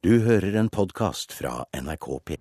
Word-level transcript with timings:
Du 0.00 0.14
hører 0.24 0.54
en 0.56 0.70
podkast 0.72 1.34
fra 1.36 1.66
NRK 1.76 2.06
P. 2.24 2.36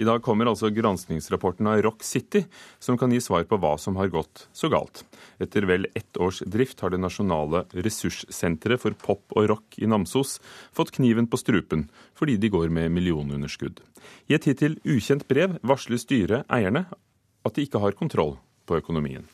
I 0.00 0.04
dag 0.08 0.22
kommer 0.24 0.48
altså 0.48 0.70
granskingsrapporten 0.72 1.66
av 1.68 1.82
Rock 1.84 2.00
City, 2.08 2.40
som 2.80 2.96
kan 2.96 3.12
gi 3.12 3.18
svar 3.20 3.42
på 3.44 3.58
hva 3.60 3.74
som 3.76 3.98
har 4.00 4.08
gått 4.14 4.46
så 4.56 4.70
galt. 4.72 5.02
Etter 5.36 5.66
vel 5.68 5.84
ett 5.92 6.16
års 6.16 6.38
drift 6.48 6.80
har 6.80 6.94
det 6.94 7.02
nasjonale 7.02 7.66
ressurssenteret 7.76 8.80
for 8.80 8.96
pop 8.96 9.36
og 9.36 9.48
rock 9.50 9.76
i 9.76 9.84
Namsos 9.92 10.38
fått 10.72 10.94
kniven 10.96 11.28
på 11.28 11.36
strupen 11.36 11.82
fordi 12.16 12.38
de 12.40 12.48
går 12.54 12.72
med 12.72 12.94
millionunderskudd. 12.96 13.82
I 14.32 14.38
et 14.38 14.48
hittil 14.48 14.78
ukjent 14.88 15.26
brev 15.28 15.58
varsler 15.60 16.00
styret 16.00 16.48
eierne 16.48 16.86
at 17.44 17.58
de 17.58 17.66
ikke 17.68 17.82
har 17.82 17.98
kontroll 17.98 18.38
på 18.64 18.78
økonomien. 18.80 19.28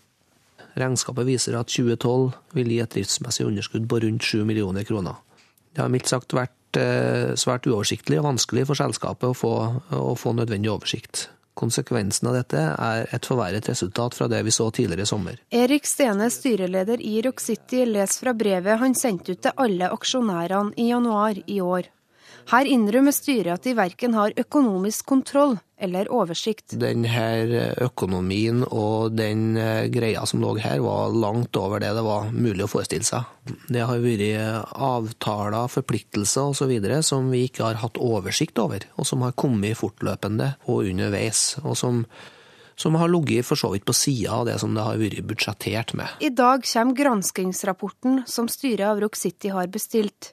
Regnskapet 0.75 1.31
viser 1.31 1.61
at 1.61 1.71
2012 1.71 2.59
vil 2.59 2.75
gi 2.75 2.83
et 2.83 2.99
driftsmessig 2.99 3.47
underskudd 3.47 3.87
på 3.87 4.03
rundt 4.03 4.27
7 4.33 4.43
millioner 4.51 4.83
kroner. 4.89 5.23
Det 5.71 5.87
har 5.87 5.95
mildt 5.95 6.11
sagt 6.11 6.35
vært 6.35 6.59
svært 6.81 7.67
uoversiktlig 7.69 8.21
og 8.21 8.31
vanskelig 8.31 8.67
for 8.71 8.79
selskapet 8.79 9.29
å 9.29 9.37
få, 9.37 9.55
å 9.93 10.13
få 10.19 10.33
nødvendig 10.39 10.73
oversikt. 10.73 11.27
Konsekvensen 11.55 12.31
av 12.31 12.37
dette 12.39 12.61
er 12.81 13.11
et 13.13 13.27
forverret 13.29 13.67
resultat 13.69 14.15
fra 14.17 14.29
det 14.33 14.41
vi 14.47 14.55
så 14.55 14.71
tidligere 14.73 15.05
i 15.05 15.11
sommer. 15.11 15.41
Erik 15.53 15.85
Stene, 15.85 16.31
styreleder 16.33 17.03
i 17.05 17.19
Rock 17.27 17.43
City, 17.45 17.85
leser 17.85 18.25
fra 18.25 18.33
brevet 18.33 18.81
han 18.81 18.97
sendte 18.97 19.35
ut 19.35 19.43
til 19.45 19.59
alle 19.61 19.91
aksjonærene 19.93 20.73
i 20.81 20.89
januar 20.89 21.43
i 21.45 21.61
år. 21.61 21.91
Her 22.51 22.67
innrømmer 22.67 23.15
styret 23.15 23.53
at 23.61 23.69
de 23.69 23.77
verken 23.77 24.17
har 24.17 24.33
økonomisk 24.41 25.07
kontroll 25.13 25.59
eller 25.83 26.11
oversikt. 26.15 26.77
Den 26.81 27.07
her 27.11 27.51
økonomien 27.83 28.63
og 28.69 29.17
den 29.19 29.57
eh, 29.61 29.89
greia 29.93 30.25
som 30.29 30.43
lå 30.43 30.55
her, 30.63 30.81
var 30.85 31.15
langt 31.15 31.57
over 31.59 31.83
det 31.83 31.93
det 31.97 32.05
var 32.07 32.31
mulig 32.33 32.67
å 32.67 32.71
forestille 32.71 33.07
seg. 33.07 33.27
Det 33.73 33.83
har 33.89 34.03
vært 34.03 34.77
avtaler, 34.77 35.73
forpliktelser 35.73 36.53
osv. 36.53 36.77
som 37.03 37.33
vi 37.33 37.47
ikke 37.49 37.67
har 37.67 37.83
hatt 37.83 37.99
oversikt 37.99 38.61
over, 38.63 38.87
og 38.97 39.09
som 39.09 39.27
har 39.27 39.35
kommet 39.35 39.81
fortløpende 39.81 40.55
og 40.71 40.87
underveis. 40.93 41.57
og 41.65 41.77
som 41.77 42.07
som 42.83 42.95
har 42.95 43.09
ligget 43.09 43.47
for 43.47 43.59
så 43.59 43.71
vidt 43.73 43.85
på 43.85 43.95
sida 43.95 44.33
av 44.33 44.47
det 44.49 44.59
som 44.59 44.75
det 44.75 44.83
har 44.83 45.01
vært 45.01 45.27
budsjettert 45.29 45.95
med. 45.99 46.09
I 46.25 46.33
dag 46.35 46.65
kommer 46.67 46.97
granskingsrapporten 46.99 48.23
som 48.27 48.49
styret 48.51 48.87
av 48.89 49.03
Rock 49.05 49.19
City 49.21 49.53
har 49.53 49.71
bestilt. 49.73 50.33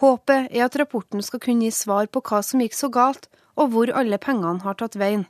Håpet 0.00 0.50
er 0.50 0.64
at 0.66 0.78
rapporten 0.80 1.22
skal 1.22 1.42
kunne 1.42 1.68
gi 1.68 1.74
svar 1.74 2.08
på 2.10 2.22
hva 2.24 2.40
som 2.46 2.62
gikk 2.62 2.74
så 2.78 2.88
galt, 2.92 3.28
og 3.56 3.72
hvor 3.72 3.92
alle 3.94 4.18
pengene 4.22 4.64
har 4.64 4.78
tatt 4.80 4.98
veien. 5.00 5.26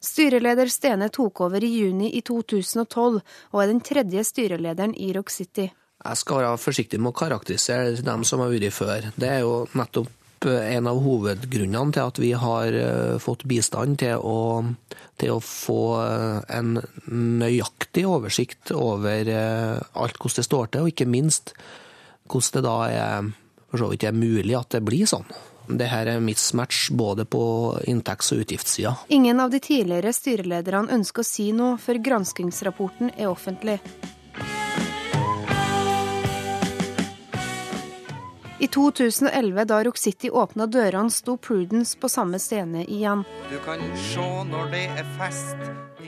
Styreleder 0.00 0.70
Stene 0.72 1.10
tok 1.12 1.42
over 1.44 1.64
i 1.64 1.68
juni 1.74 2.08
i 2.16 2.22
2012, 2.24 3.20
og 3.52 3.58
er 3.60 3.68
den 3.68 3.82
tredje 3.84 4.24
styrelederen 4.24 4.94
i 4.96 5.10
Rock 5.16 5.32
City. 5.32 5.68
Jeg 6.00 6.16
skal 6.16 6.40
være 6.40 6.60
forsiktig 6.60 7.00
med 7.00 7.12
å 7.12 7.18
karakterisere 7.18 7.92
dem 8.00 8.24
som 8.24 8.40
har 8.40 8.52
vært 8.54 8.72
før. 8.72 9.10
Det 9.20 9.28
er 9.28 9.42
jo 9.44 9.66
nettopp 9.76 10.08
en 10.48 10.86
av 10.88 11.02
hovedgrunnene 11.04 11.92
til 11.92 12.00
at 12.00 12.18
vi 12.22 12.30
har 12.32 12.72
eh, 12.72 13.18
fått 13.20 13.44
bistand 13.44 13.98
til 14.00 14.22
å, 14.24 14.64
til 15.20 15.34
å 15.34 15.42
få 15.44 15.82
eh, 16.00 16.38
en 16.56 16.78
nøyaktig 17.12 18.06
oversikt 18.08 18.72
over 18.72 19.28
eh, 19.28 19.76
alt 19.76 20.16
hvordan 20.16 20.40
det 20.40 20.46
står 20.48 20.72
til, 20.72 20.86
og 20.86 20.94
ikke 20.94 21.10
minst 21.12 21.52
hvordan 22.30 22.56
det 22.56 22.64
da 22.64 22.78
er 22.88 23.30
for 23.70 23.84
så 23.84 23.90
vidt 23.92 24.08
er 24.08 24.16
mulig 24.16 24.56
at 24.58 24.72
det 24.74 24.82
blir 24.82 25.06
sånn. 25.06 25.28
Det 25.78 25.86
her 25.90 26.08
er 26.10 26.22
mismatch 26.24 26.90
både 26.90 27.24
på 27.24 27.42
inntekts- 27.86 28.32
og 28.34 28.42
utgiftssida. 28.44 28.94
Ingen 29.08 29.40
av 29.40 29.50
de 29.50 29.60
tidligere 29.62 30.12
styrelederne 30.14 30.90
ønsker 30.96 31.22
å 31.22 31.28
si 31.28 31.50
noe 31.54 31.78
før 31.78 32.00
granskingsrapporten 32.02 33.12
er 33.16 33.30
offentlig. 33.30 33.78
I 38.60 38.66
2011, 38.68 39.64
da 39.64 39.78
Rock 39.84 39.96
City 39.96 40.28
åpna 40.30 40.66
dørene, 40.68 41.10
sto 41.10 41.38
Prudence 41.40 41.96
på 41.96 42.10
samme 42.12 42.36
scene 42.38 42.82
igjen. 42.84 43.22
Du 43.48 43.56
kan 43.64 43.80
se 44.10 44.26
når 44.50 44.68
det 44.74 44.82
er 45.00 45.06
fest. 45.16 45.62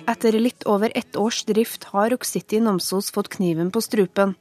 Etter 0.05 0.37
litt 0.37 0.67
over 0.69 0.93
ett 0.95 1.17
års 1.17 1.45
drift 1.49 1.87
har 1.95 2.11
Rock 2.13 2.27
City 2.29 2.61
Namsos 2.61 3.09
fått 3.15 3.31
kniven 3.39 3.71
på 3.73 3.81
strupen. 3.81 4.35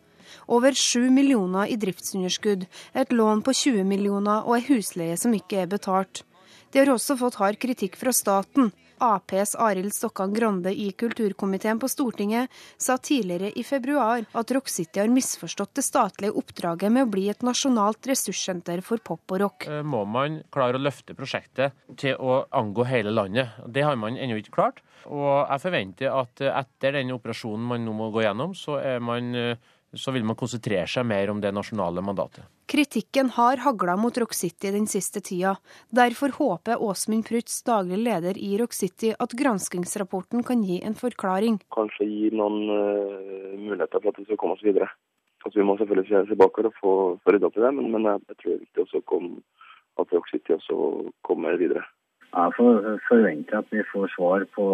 Over 0.51 0.75
7 0.75 1.07
millioner 1.15 1.69
i 1.71 1.77
driftsunderskudd, 1.79 2.65
et 2.93 3.13
lån 3.15 3.39
på 3.45 3.53
20 3.55 3.85
millioner 3.87 4.43
og 4.43 4.57
ei 4.57 4.65
husleie 4.67 5.15
som 5.15 5.31
ikke 5.37 5.63
er 5.63 5.71
betalt. 5.71 6.25
De 6.71 6.81
har 6.81 6.91
også 6.91 7.15
fått 7.19 7.37
hard 7.39 7.59
kritikk 7.59 7.95
fra 7.99 8.11
staten. 8.15 8.71
Aps 9.01 9.55
Arild 9.55 9.95
Stokkan 9.95 10.33
Grande 10.35 10.73
i 10.75 10.91
kulturkomiteen 10.91 11.79
på 11.81 11.87
Stortinget 11.89 12.51
sa 12.77 12.97
tidligere 13.01 13.49
i 13.57 13.63
februar 13.65 14.27
at 14.37 14.53
Rock 14.53 14.69
City 14.69 15.01
har 15.01 15.09
misforstått 15.09 15.73
det 15.79 15.85
statlige 15.87 16.35
oppdraget 16.37 16.93
med 16.93 17.07
å 17.07 17.11
bli 17.15 17.25
et 17.31 17.41
nasjonalt 17.47 18.11
ressurssenter 18.11 18.83
for 18.85 19.01
pop 19.01 19.33
og 19.33 19.41
rock. 19.41 19.67
Eh, 19.71 19.81
må 19.81 20.03
man 20.05 20.41
klare 20.53 20.77
å 20.77 20.83
løfte 20.83 21.15
prosjektet 21.17 21.79
til 21.97 22.19
å 22.19 22.43
angå 22.51 22.85
hele 22.91 23.15
landet. 23.15 23.57
Det 23.65 23.87
har 23.87 23.97
man 23.97 24.19
ennå 24.19 24.37
ikke 24.43 24.59
klart. 24.59 24.83
Og 25.09 25.47
jeg 25.47 25.63
forventer 25.63 26.13
at 26.13 26.43
etter 26.51 26.99
den 26.99 27.15
operasjonen 27.15 27.71
man 27.73 27.87
nå 27.87 27.95
må 27.97 28.11
gå 28.13 28.27
gjennom, 28.27 28.53
så 28.53 28.77
er 28.83 29.01
man 29.01 29.33
eh, 29.33 29.71
så 29.93 30.11
vil 30.15 30.23
man 30.23 30.37
konsentrere 30.39 30.87
seg 30.87 31.05
mer 31.07 31.29
om 31.31 31.41
det 31.43 31.51
nasjonale 31.51 32.01
mandatet. 32.05 32.45
Kritikken 32.71 33.33
har 33.35 33.59
hagla 33.65 33.97
mot 33.99 34.17
Rock 34.21 34.33
City 34.37 34.71
den 34.71 34.87
siste 34.87 35.19
tida. 35.19 35.57
Derfor 35.91 36.31
håper 36.37 36.79
Åsmund 36.79 37.27
Prutz, 37.27 37.57
daglig 37.67 37.99
leder 37.99 38.39
i 38.39 38.53
Rock 38.61 38.73
City, 38.77 39.11
at 39.11 39.35
granskingsrapporten 39.35 40.45
kan 40.47 40.63
gi 40.63 40.79
en 40.87 40.95
forklaring. 40.95 41.59
Kanskje 41.75 42.07
gi 42.07 42.31
noen 42.31 42.61
uh, 42.71 43.57
muligheter 43.59 43.99
for 43.99 44.13
at 44.13 44.21
vi 44.21 44.29
skal 44.29 44.39
komme 44.39 44.55
oss 44.55 44.63
videre. 44.63 44.87
Altså, 45.43 45.57
vi 45.59 45.67
må 45.67 45.75
selvfølgelig 45.77 46.23
se 46.29 46.39
bakover 46.39 46.69
og 46.69 46.79
få, 46.79 46.93
få 47.23 47.35
rydda 47.35 47.49
opp 47.49 47.57
i 47.59 47.65
det, 47.65 47.73
men, 47.75 47.91
men 47.91 48.07
jeg, 48.07 48.23
jeg, 48.29 48.37
tror 48.37 48.51
det 48.51 48.55
er 48.55 48.63
viktig 48.63 48.85
også 48.85 49.05
kom, 49.11 49.29
at 49.99 50.15
Rock 50.15 50.31
City 50.31 50.55
også 50.55 50.77
kommer 51.27 51.59
videre. 51.59 51.83
Jeg 52.31 52.55
forventer 53.09 53.57
at 53.59 53.71
vi 53.75 53.83
får 53.91 54.13
svar 54.15 54.45
på, 54.55 54.65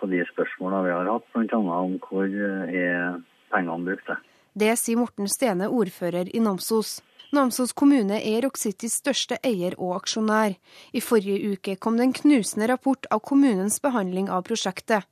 på 0.00 0.06
de 0.08 0.24
spørsmålene 0.32 0.86
vi 0.86 0.94
har 0.94 1.10
hatt, 1.12 1.26
bl.a. 1.34 1.58
om 1.60 1.98
hvor 2.06 2.24
er 2.24 3.18
pengene 3.52 3.84
brukte. 3.84 4.18
Det 4.56 4.72
sier 4.80 4.96
Morten 4.96 5.28
Stene, 5.28 5.68
ordfører 5.68 6.30
i 6.32 6.40
Namsos. 6.40 7.00
Namsos 7.34 7.74
kommune 7.76 8.20
er 8.22 8.40
Rock 8.44 8.56
Citys 8.56 8.94
største 9.02 9.36
eier 9.44 9.74
og 9.76 9.96
aksjonær. 9.98 10.54
I 10.96 11.02
forrige 11.04 11.52
uke 11.52 11.74
kom 11.76 11.98
det 11.98 12.06
en 12.06 12.14
knusende 12.16 12.68
rapport 12.70 13.08
av 13.10 13.20
kommunens 13.26 13.76
behandling 13.82 14.30
av 14.32 14.46
prosjektet. 14.46 15.04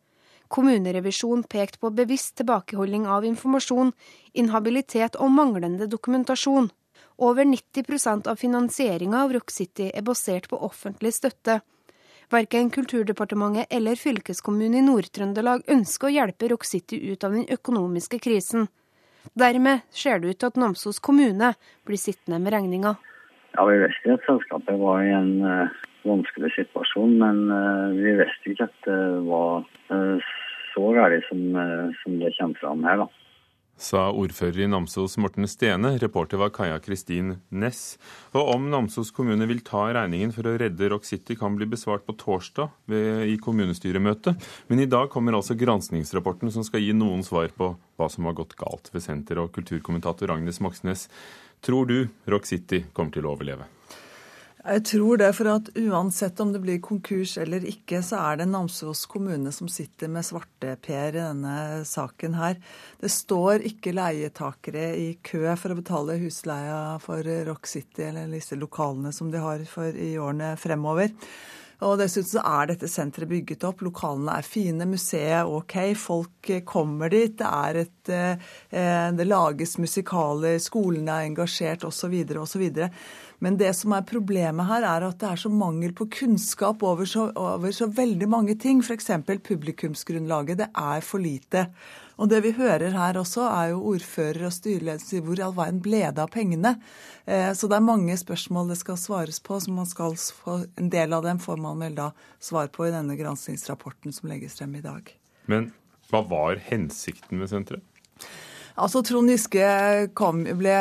Kommunerevisjonen 0.48 1.42
pekte 1.50 1.80
på 1.82 1.90
bevisst 1.90 2.36
tilbakeholding 2.38 3.08
av 3.10 3.24
informasjon, 3.26 3.92
inhabilitet 4.32 5.16
og 5.18 5.32
manglende 5.34 5.88
dokumentasjon. 5.90 6.70
Over 7.16 7.44
90% 7.44 8.28
av 8.30 8.36
finansieringa 8.36 9.24
av 9.24 9.32
Rock 9.34 9.50
City 9.50 9.90
er 9.90 10.06
basert 10.06 10.48
på 10.50 10.58
offentlig 10.62 11.14
støtte. 11.14 11.60
Verken 12.32 12.70
Kulturdepartementet 12.70 13.66
eller 13.70 13.98
fylkeskommunen 14.00 14.78
i 14.78 14.84
Nord-Trøndelag 14.86 15.66
ønsker 15.70 16.08
å 16.08 16.14
hjelpe 16.14 16.48
Rock 16.52 16.64
City 16.64 17.00
ut 17.12 17.24
av 17.26 17.36
den 17.36 17.44
økonomiske 17.52 18.20
krisen. 18.24 18.68
Dermed 19.36 19.84
ser 19.92 20.20
det 20.20 20.30
ut 20.32 20.40
til 20.40 20.52
at 20.52 20.60
Namsos 20.60 21.00
kommune 21.04 21.52
blir 21.84 22.00
sittende 22.00 22.40
med 22.40 22.54
regninga. 22.56 22.94
Ja, 23.54 23.66
Vi 23.68 23.76
visste 23.82 24.16
at 24.16 24.24
selskapet 24.28 24.80
var 24.80 25.02
i 25.04 25.12
en 25.14 25.34
uh, 25.44 25.84
vanskelig 26.04 26.52
situasjon, 26.56 27.18
men 27.20 27.44
uh, 27.52 27.92
vi 27.96 28.16
visste 28.18 28.52
ikke 28.52 28.68
at 28.70 28.80
det 28.88 29.02
var 29.28 29.68
uh, 29.92 30.32
så 30.74 30.90
galt 30.96 31.28
som, 31.28 31.44
som, 32.00 32.16
det 32.18 32.34
kommer 32.38 32.58
fram 32.58 32.88
her. 32.88 33.04
da 33.04 33.23
sa 33.80 34.06
ordfører 34.14 34.64
i 34.64 34.68
Namsos 34.70 35.16
Morten 35.18 35.48
Stene. 35.50 35.94
Reporter 36.00 36.38
var 36.40 36.52
Kaja 36.54 36.78
Kristin 36.82 37.36
Næss. 37.50 37.96
Og 38.32 38.54
om 38.54 38.68
Namsos 38.70 39.10
kommune 39.14 39.48
vil 39.50 39.64
ta 39.66 39.86
regningen 39.96 40.32
for 40.34 40.46
å 40.46 40.54
redde 40.60 40.90
Rock 40.92 41.08
City, 41.08 41.36
kan 41.38 41.56
bli 41.58 41.68
besvart 41.70 42.06
på 42.06 42.16
torsdag 42.20 42.70
ved, 42.90 43.26
i 43.34 43.36
kommunestyremøtet. 43.42 44.48
Men 44.70 44.84
i 44.84 44.88
dag 44.90 45.10
kommer 45.12 45.36
altså 45.36 45.58
granskningsrapporten 45.58 46.52
som 46.54 46.66
skal 46.66 46.84
gi 46.84 46.94
noen 46.96 47.24
svar 47.26 47.50
på 47.56 47.74
hva 47.98 48.10
som 48.10 48.30
har 48.30 48.38
gått 48.38 48.56
galt 48.60 48.92
ved 48.94 49.04
senteret. 49.06 49.42
Og 49.44 49.54
kulturkommentator 49.54 50.32
Agnes 50.34 50.62
Moxnes, 50.64 51.08
tror 51.64 51.90
du 51.90 51.98
Rock 52.30 52.46
City 52.50 52.84
kommer 52.92 53.14
til 53.14 53.26
å 53.26 53.34
overleve? 53.34 53.66
Jeg 54.64 54.80
tror 54.88 55.18
det, 55.20 55.26
for 55.36 55.48
at 55.52 55.66
uansett 55.76 56.38
om 56.40 56.52
det 56.54 56.62
blir 56.62 56.78
konkurs 56.80 57.34
eller 57.36 57.66
ikke, 57.68 57.98
så 58.00 58.16
er 58.30 58.38
det 58.40 58.46
Namsos 58.48 59.02
kommune 59.12 59.50
som 59.52 59.68
sitter 59.68 60.08
med 60.08 60.24
svarteper 60.24 61.10
i 61.10 61.18
denne 61.18 61.56
saken 61.84 62.38
her. 62.38 62.56
Det 62.96 63.10
står 63.12 63.66
ikke 63.68 63.92
leietakere 63.92 64.86
i 64.96 65.10
kø 65.20 65.42
for 65.60 65.74
å 65.74 65.76
betale 65.82 66.16
husleia 66.22 66.78
for 67.04 67.28
Rock 67.50 67.68
City 67.68 68.06
eller 68.08 68.32
disse 68.32 68.56
lokalene 68.56 69.12
som 69.12 69.28
de 69.28 69.44
har 69.44 69.66
i 69.92 70.14
årene 70.16 70.54
fremover. 70.56 71.12
Og 71.84 71.98
Dessuten 72.00 72.30
så 72.30 72.42
er 72.46 72.70
dette 72.70 72.88
senteret 72.88 73.28
bygget 73.28 73.64
opp. 73.68 73.82
Lokalene 73.84 74.38
er 74.38 74.46
fine, 74.46 74.86
museet 74.88 75.40
er 75.42 75.50
OK, 75.50 75.76
folk 75.98 76.52
kommer 76.64 77.12
dit. 77.12 77.34
Det, 77.36 77.50
er 77.50 77.80
et, 77.82 78.12
eh, 78.14 79.10
det 79.12 79.26
lages 79.28 79.76
musikaler, 79.82 80.56
skolene 80.62 81.18
er 81.18 81.28
engasjert 81.28 81.84
osv. 81.84 82.14
osv. 82.40 82.64
Men 83.42 83.58
det 83.58 83.72
som 83.76 83.92
er 83.96 84.06
problemet 84.06 84.68
her, 84.68 84.86
er 84.86 85.08
at 85.08 85.18
det 85.20 85.28
er 85.30 85.40
så 85.40 85.50
mangel 85.50 85.94
på 85.96 86.06
kunnskap 86.20 86.82
over 86.86 87.08
så, 87.08 87.28
over 87.38 87.74
så 87.74 87.88
veldig 87.90 88.28
mange 88.30 88.54
ting. 88.60 88.82
F.eks. 88.84 89.10
publikumsgrunnlaget. 89.48 90.62
Det 90.62 90.70
er 90.70 91.04
for 91.04 91.22
lite. 91.22 91.66
Og 92.14 92.30
det 92.30 92.40
vi 92.44 92.52
hører 92.54 92.94
her 92.94 93.18
også, 93.18 93.42
er 93.48 93.72
jo 93.72 93.82
ordfører 93.90 94.46
og 94.46 94.54
styreledelse 94.54 95.22
hvor 95.24 95.40
i 95.40 95.44
all 95.44 95.56
verden 95.56 95.80
ble 95.82 96.04
det 96.06 96.22
av 96.22 96.30
pengene? 96.30 96.76
Eh, 97.26 97.50
så 97.58 97.68
det 97.70 97.78
er 97.80 97.88
mange 97.88 98.14
spørsmål 98.20 98.70
det 98.70 98.78
skal 98.84 99.00
svares 99.00 99.40
på. 99.42 99.58
som 99.60 99.74
man 99.80 99.90
skal 99.90 100.14
få, 100.14 100.64
En 100.78 100.90
del 100.90 101.12
av 101.12 101.24
dem 101.26 101.38
får 101.38 101.58
man 101.58 101.80
vel 101.82 101.98
da 101.98 102.12
svar 102.38 102.68
på 102.68 102.86
i 102.86 102.94
denne 102.94 103.18
granskingsrapporten 103.18 104.14
som 104.14 104.30
legges 104.30 104.58
frem 104.58 104.76
i 104.76 104.84
dag. 104.84 105.10
Men 105.46 105.72
hva 106.10 106.22
var 106.22 106.62
hensikten 106.70 107.38
med 107.38 107.50
senteret? 107.50 107.82
Altså, 108.74 109.04
Trond 109.06 109.30
Giske 109.30 109.66
kom, 110.18 110.40
ble 110.58 110.78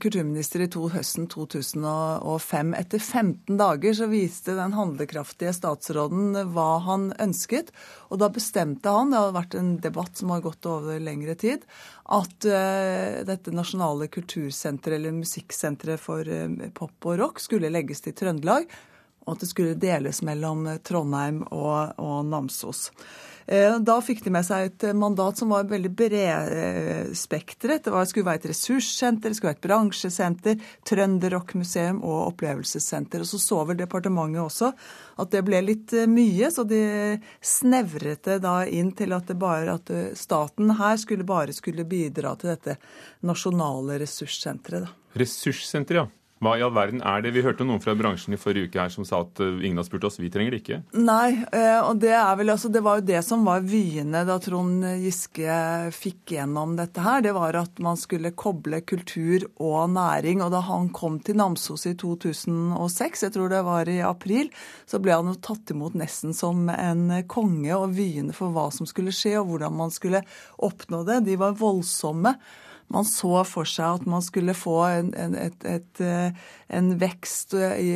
kulturminister 0.00 0.62
i 0.64 0.68
to, 0.72 0.86
høsten 0.88 1.26
2005. 1.28 2.70
Etter 2.78 3.02
15 3.02 3.58
dager 3.60 3.98
så 3.98 4.08
viste 4.08 4.54
den 4.56 4.72
handlekraftige 4.72 5.52
statsråden 5.52 6.32
hva 6.54 6.70
han 6.86 7.10
ønsket. 7.20 7.74
Og 8.08 8.22
da 8.22 8.30
bestemte 8.32 8.88
han, 8.88 9.12
det 9.12 9.20
har 9.20 9.36
vært 9.36 9.58
en 9.60 9.74
debatt 9.84 10.16
som 10.16 10.32
har 10.32 10.40
gått 10.48 10.64
over 10.70 10.96
lengre 10.96 11.36
tid, 11.36 11.68
at 12.08 12.48
uh, 12.48 13.20
dette 13.28 13.52
nasjonale 13.52 14.08
kultursenteret, 14.08 14.96
eller 14.96 15.20
musikksenteret 15.20 16.00
for 16.00 16.24
uh, 16.24 16.72
pop 16.72 17.10
og 17.12 17.20
rock, 17.20 17.44
skulle 17.44 17.68
legges 17.68 18.00
til 18.06 18.16
Trøndelag. 18.16 18.64
Og 19.26 19.34
at 19.34 19.44
det 19.44 19.52
skulle 19.52 19.76
deles 19.76 20.24
mellom 20.24 20.64
Trondheim 20.86 21.44
og, 21.50 21.98
og 22.00 22.20
Namsos. 22.32 22.86
Eh, 23.46 23.76
da 23.78 23.96
fikk 24.02 24.24
de 24.24 24.32
med 24.34 24.46
seg 24.46 24.66
et 24.66 24.84
mandat 24.98 25.38
som 25.38 25.52
var 25.54 25.68
veldig 25.70 25.92
bredspektret. 26.00 27.86
Det 27.86 28.06
skulle 28.10 28.26
være 28.26 28.42
et 28.42 28.48
ressurssenter, 28.50 29.30
det 29.30 29.38
skulle 29.38 29.52
være 29.52 29.60
et 29.60 29.68
bransjesenter, 29.68 30.66
Trønderrockmuseum 30.88 32.02
og 32.02 32.32
opplevelsessenter. 32.32 33.22
Og 33.22 33.30
så 33.30 33.40
så 33.42 33.62
vel 33.68 33.78
departementet 33.78 34.42
også 34.42 34.72
at 35.22 35.32
det 35.32 35.44
ble 35.46 35.62
litt 35.64 35.94
eh, 35.94 36.10
mye, 36.10 36.50
så 36.50 36.66
de 36.66 36.82
snevret 37.40 38.26
det 38.26 38.40
da 38.44 38.58
inn 38.66 38.90
til 38.98 39.14
at, 39.16 39.30
bare, 39.38 39.78
at 39.78 39.94
eh, 39.94 40.12
staten 40.18 40.74
her 40.80 40.98
skulle 41.00 41.26
bare 41.26 41.54
skulle 41.56 41.86
bidra 41.88 42.34
til 42.36 42.54
dette 42.56 42.78
nasjonale 43.26 44.00
ressurssenteret. 44.02 44.90
Ressurssenteret, 45.16 46.02
ja. 46.02 46.25
Hva 46.44 46.52
i 46.58 46.60
all 46.60 46.72
verden 46.76 47.00
er 47.00 47.22
det? 47.24 47.30
Vi 47.32 47.40
hørte 47.44 47.64
noen 47.64 47.80
fra 47.80 47.94
bransjen 47.96 48.34
i 48.36 48.38
forrige 48.40 48.68
uke 48.68 48.80
her 48.82 48.90
som 48.92 49.06
sa 49.08 49.22
at 49.24 49.40
eh, 49.40 49.54
ingen 49.64 49.80
har 49.80 49.86
spurt 49.86 50.04
oss, 50.04 50.18
vi 50.20 50.28
trenger 50.32 50.52
det 50.52 50.58
ikke. 50.60 50.78
Nei, 51.00 51.30
eh, 51.48 51.78
og 51.80 52.02
det 52.02 52.12
er 52.12 52.34
vel 52.36 52.52
altså, 52.52 52.68
det 52.72 52.82
var 52.84 52.98
jo 53.00 53.06
det 53.08 53.22
som 53.24 53.46
var 53.48 53.64
vyene 53.64 54.20
da 54.28 54.36
Trond 54.44 54.84
Giske 55.00 55.56
fikk 55.96 56.34
gjennom 56.36 56.74
dette 56.76 57.00
her. 57.00 57.24
Det 57.24 57.32
var 57.36 57.56
at 57.62 57.80
man 57.80 57.96
skulle 57.96 58.34
koble 58.36 58.82
kultur 58.84 59.46
og 59.56 59.94
næring. 59.94 60.44
Og 60.44 60.52
da 60.52 60.60
han 60.68 60.90
kom 60.96 61.16
til 61.24 61.40
Namsos 61.40 61.88
i 61.88 61.94
2006, 61.96 63.24
jeg 63.24 63.32
tror 63.32 63.54
det 63.54 63.64
var 63.64 63.88
i 63.88 64.02
april, 64.04 64.52
så 64.84 65.00
ble 65.00 65.16
han 65.16 65.32
jo 65.32 65.38
tatt 65.40 65.72
imot 65.72 65.96
nesten 65.96 66.36
som 66.36 66.68
en 66.68 67.08
konge. 67.32 67.72
Og 67.72 67.96
vyene 67.96 68.36
for 68.36 68.52
hva 68.52 68.68
som 68.76 68.84
skulle 68.88 69.14
skje 69.16 69.38
og 69.40 69.54
hvordan 69.54 69.80
man 69.80 69.94
skulle 69.94 70.20
oppnå 70.60 71.00
det, 71.08 71.22
de 71.30 71.40
var 71.40 71.56
voldsomme 71.56 72.36
man 72.92 73.04
så 73.04 73.44
for 73.44 73.66
seg 73.68 74.00
at 74.00 74.06
man 74.08 74.22
skulle 74.22 74.54
få 74.54 74.76
en, 74.86 75.14
en, 75.18 75.34
et, 75.38 75.64
et, 75.66 76.00
eh, 76.00 76.32
en 76.78 76.98
vekst 77.00 77.54
i, 77.58 77.90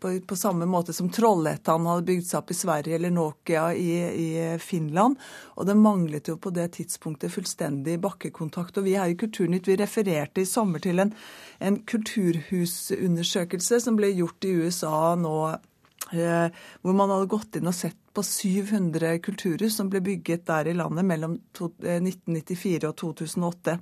på, 0.00 0.12
på, 0.26 0.36
samme 0.38 0.66
måte 0.66 0.92
som 0.96 1.10
Trollhättan 1.12 1.86
hadde 1.86 2.06
bygd 2.08 2.26
seg 2.26 2.40
opp 2.40 2.50
i 2.50 2.58
Sverige 2.58 2.94
eller 2.98 3.14
Nokia 3.14 3.68
i, 3.78 3.90
i, 4.24 4.58
Finland. 4.62 5.16
Og 5.54 5.66
det 5.68 5.76
manglet 5.78 6.28
jo 6.30 6.36
på 6.38 6.50
det 6.54 6.72
tidspunktet 6.78 7.34
fullstendig 7.34 8.00
bakkekontakt. 8.02 8.78
Og 8.78 8.84
vi 8.88 8.96
her 8.98 9.12
i 9.12 9.18
Kulturnytt 9.18 9.68
vi 9.70 9.78
refererte 9.78 10.42
i 10.42 10.48
sommer 10.48 10.82
til 10.82 10.98
en, 11.04 11.14
en 11.62 11.78
kulturhusundersøkelse 11.86 13.80
som 13.86 13.96
ble 14.00 14.10
gjort 14.14 14.44
i 14.48 14.56
USA 14.64 15.14
nå 15.20 15.36
eh, 15.52 15.62
hvor 16.10 16.92
man 16.92 17.10
hadde 17.10 17.30
gått 17.32 17.56
inn 17.56 17.70
og 17.70 17.74
sett 17.74 17.96
på 18.14 18.22
700 18.22 19.18
kulturhus 19.18 19.76
som 19.76 19.88
ble 19.90 20.00
bygget 20.00 20.46
der 20.46 20.68
i 20.70 20.74
landet 20.74 21.04
mellom 21.04 21.34
1994 21.58 22.76
eh, 22.76 22.88
og 22.88 22.96
2008. 23.00 23.74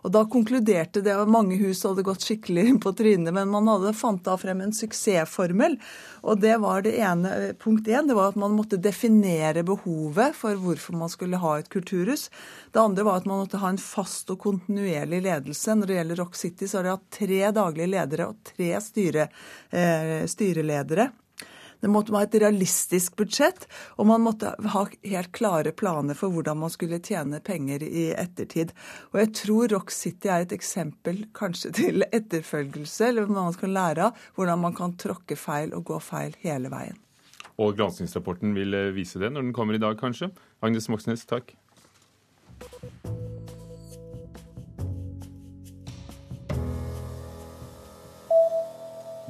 Og 0.00 0.12
Da 0.12 0.22
konkluderte 0.32 1.00
det 1.04 1.14
at 1.16 1.28
mange 1.28 1.56
hus 1.60 1.80
hadde 1.84 2.04
gått 2.04 2.24
skikkelig 2.26 2.74
på 2.84 2.92
trynet, 2.96 3.32
men 3.36 3.48
man 3.52 3.68
hadde 3.72 3.94
fant 3.96 4.22
da 4.26 4.36
frem 4.40 4.60
en 4.64 4.74
suksessformel. 4.76 5.78
Og 6.20 6.42
det 6.42 6.58
var 6.60 6.84
det 6.84 6.92
ene, 7.00 7.32
eh, 7.36 7.54
Punkt 7.60 7.88
én 7.88 8.08
det 8.08 8.16
var 8.18 8.34
at 8.34 8.40
man 8.40 8.52
måtte 8.56 8.80
definere 8.80 9.64
behovet 9.64 10.36
for 10.36 10.60
hvorfor 10.60 10.98
man 11.00 11.12
skulle 11.12 11.40
ha 11.40 11.56
et 11.58 11.72
kulturhus. 11.72 12.28
Det 12.72 12.84
andre 12.84 13.06
var 13.08 13.22
at 13.22 13.30
man 13.30 13.46
måtte 13.46 13.62
ha 13.64 13.72
en 13.72 13.80
fast 13.80 14.28
og 14.34 14.42
kontinuerlig 14.44 15.22
ledelse. 15.24 15.72
Når 15.72 15.88
det 15.88 15.98
gjelder 16.00 16.22
Rock 16.24 16.36
City, 16.36 16.68
så 16.68 16.80
har 16.80 16.84
de 16.84 16.94
hatt 16.98 17.10
tre 17.16 17.40
daglige 17.62 17.94
ledere 17.96 18.28
og 18.28 18.44
tre 18.52 18.74
styre, 18.84 19.28
eh, 19.72 20.28
styreledere. 20.28 21.10
Det 21.80 21.90
måtte 21.90 22.12
være 22.14 22.28
et 22.28 22.38
realistisk 22.44 23.16
budsjett, 23.20 23.66
og 23.96 24.08
man 24.10 24.24
måtte 24.24 24.52
ha 24.74 24.84
helt 24.86 25.32
klare 25.36 25.72
planer 25.72 26.18
for 26.18 26.32
hvordan 26.34 26.60
man 26.60 26.72
skulle 26.72 27.00
tjene 27.04 27.40
penger 27.44 27.84
i 27.86 28.10
ettertid. 28.12 28.74
Og 29.12 29.22
jeg 29.22 29.32
tror 29.42 29.74
Rock 29.74 29.94
City 29.94 30.28
er 30.28 30.44
et 30.44 30.56
eksempel 30.56 31.24
kanskje 31.36 31.72
til 31.80 32.06
etterfølgelse, 32.10 33.10
eller 33.10 33.28
hva 33.28 33.46
man 33.48 33.56
skal 33.56 33.76
lære 33.76 34.10
av 34.10 34.26
hvordan 34.36 34.66
man 34.66 34.76
kan 34.76 34.96
tråkke 35.00 35.38
feil 35.38 35.74
og 35.76 35.86
gå 35.92 36.00
feil 36.04 36.36
hele 36.44 36.72
veien. 36.72 36.98
Og 37.60 37.74
granskingsrapporten 37.76 38.54
vil 38.56 38.76
eh, 38.76 38.92
vise 38.96 39.20
det 39.20 39.32
når 39.32 39.48
den 39.48 39.56
kommer 39.56 39.76
i 39.76 39.82
dag, 39.82 39.98
kanskje. 40.00 40.30
Agnes 40.64 40.88
Moxnes, 40.92 41.26
takk. 41.28 41.52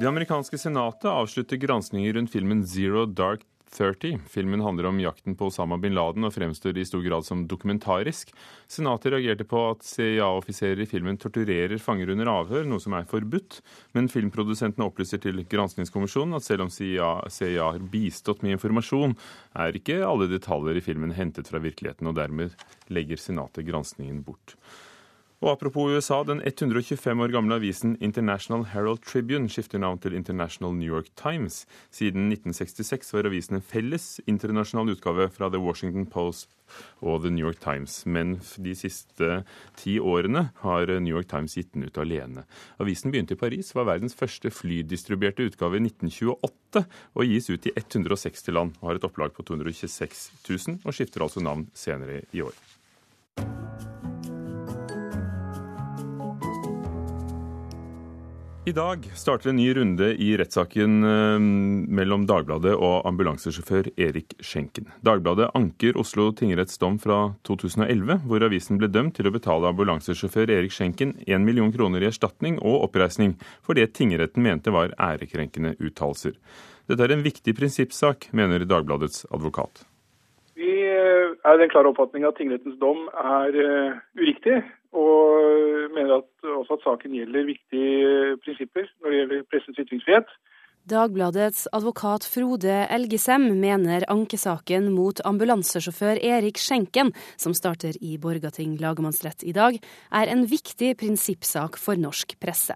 Det 0.01 0.09
amerikanske 0.09 0.59
senatet 0.59 1.05
avslutter 1.05 1.57
granskninger 1.61 2.13
rundt 2.17 2.33
filmen 2.33 2.63
Zero 2.67 3.03
Dark 3.07 3.43
30. 3.71 4.19
Filmen 4.29 4.61
handler 4.61 4.87
om 4.89 5.01
jakten 5.01 5.37
på 5.37 5.51
Osama 5.51 5.77
bin 5.77 5.93
Laden 5.93 6.25
og 6.25 6.33
fremstår 6.33 6.79
i 6.81 6.87
stor 6.89 7.03
grad 7.05 7.27
som 7.29 7.43
dokumentarisk. 7.51 8.33
Senatet 8.65 9.13
reagerte 9.13 9.45
på 9.45 9.61
at 9.75 9.85
CIA-offiserer 9.85 10.81
i 10.81 10.89
filmen 10.89 11.21
torturerer 11.21 11.77
fanger 11.85 12.15
under 12.15 12.33
avhør, 12.33 12.65
noe 12.65 12.81
som 12.81 12.97
er 12.97 13.05
forbudt. 13.13 13.61
Men 13.93 14.09
filmprodusentene 14.09 14.89
opplyser 14.89 15.21
til 15.21 15.45
granskingskommisjonen 15.45 16.41
at 16.41 16.49
selv 16.49 16.65
om 16.65 16.73
CIA, 16.73 17.13
CIA 17.29 17.69
har 17.75 17.89
bistått 17.93 18.41
med 18.41 18.57
informasjon, 18.57 19.19
er 19.53 19.77
ikke 19.77 20.01
alle 20.01 20.33
detaljer 20.33 20.81
i 20.81 20.87
filmen 20.89 21.13
hentet 21.13 21.53
fra 21.53 21.61
virkeligheten, 21.61 22.09
og 22.09 22.17
dermed 22.17 22.57
legger 22.89 23.21
Senatet 23.21 23.69
granskningen 23.69 24.25
bort. 24.25 24.57
Og 25.41 25.55
apropos 25.55 25.89
USA, 25.89 26.19
den 26.29 26.43
125 26.45 27.23
år 27.25 27.33
gamle 27.33 27.57
avisen 27.57 27.95
International 28.05 28.67
Herald 28.75 29.01
Tribune 29.09 29.49
skifter 29.49 29.81
navn 29.81 29.97
til 29.97 30.13
International 30.13 30.75
New 30.77 30.91
York 30.93 31.07
Times. 31.17 31.63
Siden 31.89 32.27
1966 32.29 33.15
var 33.15 33.29
avisen 33.31 33.57
en 33.57 33.65
felles 33.65 34.21
internasjonal 34.29 34.93
utgave 34.93 35.31
fra 35.33 35.49
The 35.49 35.61
Washington 35.63 36.05
Post 36.13 36.53
og 37.01 37.23
The 37.25 37.33
New 37.33 37.47
York 37.47 37.57
Times, 37.65 38.03
men 38.05 38.35
de 38.61 38.75
siste 38.77 39.41
ti 39.81 39.97
årene 39.97 40.51
har 40.61 40.93
New 41.01 41.17
York 41.17 41.31
Times 41.33 41.57
gitt 41.57 41.73
den 41.73 41.89
ut 41.89 41.97
alene. 41.97 42.45
Avisen 42.77 43.09
begynte 43.09 43.33
i 43.33 43.41
Paris, 43.41 43.73
var 43.75 43.89
verdens 43.89 44.19
første 44.19 44.53
flydistribuerte 44.53 45.47
utgave 45.49 45.81
i 45.81 45.87
1928 45.89 46.85
og 47.17 47.33
gis 47.33 47.49
ut 47.49 47.71
i 47.71 47.73
160 47.81 48.53
land 48.53 48.77
og 48.83 48.93
har 48.93 49.01
et 49.01 49.09
opplag 49.09 49.33
på 49.33 49.47
226 49.49 50.29
000, 50.45 50.85
og 50.85 50.93
skifter 50.93 51.25
altså 51.25 51.41
navn 51.41 51.65
senere 51.73 52.27
i 52.37 52.45
år. 52.45 52.61
I 58.71 58.73
dag 58.73 59.11
starter 59.15 59.51
en 59.51 59.57
ny 59.57 59.75
runde 59.75 60.15
i 60.15 60.37
rettssaken 60.39 61.05
eh, 61.05 61.41
mellom 61.99 62.23
Dagbladet 62.31 62.77
og 62.77 63.09
ambulansesjåfør 63.09 63.89
Erik 63.99 64.37
Schenken. 64.39 64.87
Dagbladet 65.03 65.49
anker 65.59 65.99
Oslo 65.99 66.29
tingretts 66.39 66.79
dom 66.79 67.01
fra 67.03 67.19
2011, 67.49 68.21
hvor 68.31 68.47
avisen 68.47 68.79
ble 68.79 68.87
dømt 68.95 69.17
til 69.19 69.27
å 69.27 69.35
betale 69.35 69.73
ambulansesjåfør 69.73 70.55
Erik 70.55 70.77
Schenken 70.77 71.17
1 71.27 71.43
million 71.43 71.75
kroner 71.75 72.07
i 72.07 72.13
erstatning 72.13 72.61
og 72.63 72.85
oppreisning 72.87 73.35
for 73.59 73.75
det 73.75 73.91
tingretten 73.99 74.47
mente 74.47 74.71
var 74.71 74.95
ærekrenkende 75.03 75.75
uttalelser. 75.81 76.39
Dette 76.87 77.09
er 77.09 77.17
en 77.17 77.27
viktig 77.27 77.59
prinsippsak, 77.59 78.31
mener 78.31 78.63
Dagbladets 78.71 79.27
advokat. 79.35 79.83
Er 81.45 81.57
den 81.57 81.71
klare 81.73 81.89
oppfatning 81.89 82.27
at 82.29 82.37
tingrettens 82.37 82.77
dom 82.81 83.07
er 83.17 83.57
uh, 83.57 83.99
uriktig, 84.19 84.61
og 84.93 85.91
mener 85.95 86.21
at, 86.21 86.31
også 86.45 86.77
at 86.77 86.85
saken 86.85 87.15
gjelder 87.17 87.49
viktige 87.49 88.37
prinsipper 88.45 88.89
når 89.01 89.11
det 89.11 89.21
gjelder 89.21 89.45
pressens 89.53 89.79
ytringsfrihet. 89.81 90.35
Dagbladets 90.91 91.67
advokat 91.77 92.25
Frode 92.25 92.73
Elgesem 92.91 93.51
mener 93.61 94.07
ankesaken 94.11 94.89
mot 94.95 95.21
ambulansesjåfør 95.29 96.19
Erik 96.25 96.59
Skjenken, 96.59 97.13
som 97.37 97.55
starter 97.55 97.99
i 98.01 98.17
Borgating 98.19 98.79
lagmannsrett 98.81 99.45
i 99.45 99.53
dag, 99.55 99.77
er 100.11 100.33
en 100.33 100.47
viktig 100.49 100.95
prinsippsak 100.99 101.77
for 101.79 102.01
norsk 102.01 102.35
presse. 102.41 102.75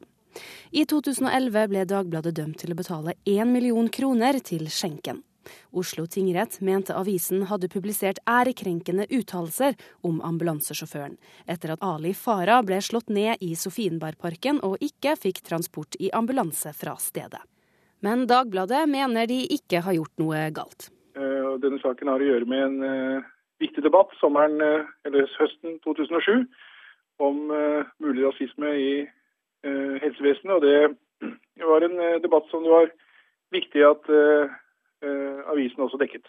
I 0.71 0.85
2011 0.91 1.69
ble 1.73 1.85
Dagbladet 1.89 2.37
dømt 2.37 2.61
til 2.61 2.75
å 2.75 2.79
betale 2.79 3.17
én 3.25 3.51
million 3.51 3.89
kroner 3.89 4.39
til 4.45 4.69
Skjenken. 4.69 5.25
Oslo 5.73 6.07
tingrett 6.07 6.61
mente 6.61 6.95
avisen 6.97 7.45
hadde 7.51 7.69
publisert 7.73 8.21
ærekrenkende 8.29 9.07
uttalelser 9.11 9.77
om 10.07 10.21
ambulansesjåføren, 10.25 11.17
etter 11.47 11.75
at 11.75 11.85
Ali 11.85 12.15
Farah 12.15 12.63
ble 12.67 12.81
slått 12.85 13.11
ned 13.13 13.43
i 13.45 13.55
Sofienbergparken 13.59 14.61
og 14.67 14.83
ikke 14.85 15.17
fikk 15.21 15.43
transport 15.47 15.99
i 16.01 16.11
ambulanse 16.15 16.73
fra 16.77 16.97
stedet. 17.01 17.43
Men 18.05 18.27
Dagbladet 18.29 18.85
mener 18.91 19.29
de 19.31 19.41
ikke 19.57 19.81
har 19.85 19.97
gjort 19.97 20.21
noe 20.21 20.49
galt. 20.55 20.91
Eh, 21.17 21.51
denne 21.63 21.81
saken 21.81 22.11
har 22.11 22.21
å 22.21 22.29
gjøre 22.29 22.49
med 22.51 22.63
en, 22.67 22.83
eh, 22.83 23.31
viktig 23.63 23.83
debatt 23.83 24.11
sommeren, 24.21 24.61
eller 25.07 25.31
høsten 25.39 25.79
2007 25.81 26.47
om 27.23 27.47
mulig 28.03 28.25
rasisme 28.27 28.67
i 28.75 29.09
helsevesenet. 29.63 30.51
og 30.51 30.61
Det 30.61 30.97
var 31.71 31.87
en 31.87 32.21
debatt 32.21 32.51
som 32.51 32.65
det 32.65 32.73
var 32.73 32.91
viktig 33.55 33.85
at 33.87 34.11
avisen 35.51 35.85
også 35.85 36.01
dekket. 36.01 36.27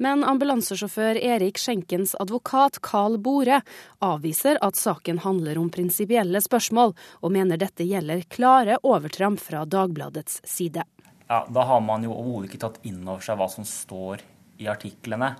Men 0.00 0.22
ambulansesjåfør 0.24 1.18
Erik 1.20 1.58
Skjenkens 1.60 2.14
advokat 2.22 2.78
Carl 2.80 3.18
Bore 3.20 3.58
avviser 4.00 4.56
at 4.64 4.78
saken 4.80 5.20
handler 5.26 5.60
om 5.60 5.68
prinsipielle 5.72 6.40
spørsmål, 6.40 6.94
og 7.20 7.34
mener 7.34 7.60
dette 7.60 7.84
gjelder 7.84 8.24
klare 8.32 8.78
overtramp 8.80 9.42
fra 9.44 9.66
Dagbladets 9.68 10.40
side. 10.48 10.86
Ja, 11.28 11.44
Da 11.44 11.66
har 11.68 11.80
man 11.84 12.02
jo 12.02 12.14
overhodet 12.16 12.48
ikke 12.48 12.62
tatt 12.64 12.80
inn 12.88 13.04
over 13.04 13.20
seg 13.20 13.36
hva 13.36 13.50
som 13.52 13.68
står 13.68 14.24
i 14.58 14.70
artiklene. 14.72 15.34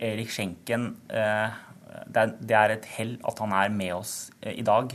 Erik 0.00 0.32
Skjenken, 0.32 0.88
eh, 1.12 1.52
det 2.08 2.56
er 2.56 2.70
et 2.78 2.88
hell 2.96 3.18
at 3.28 3.38
han 3.44 3.52
er 3.52 3.68
med 3.68 3.92
oss 3.92 4.30
eh, 4.40 4.56
i 4.56 4.64
dag. 4.64 4.94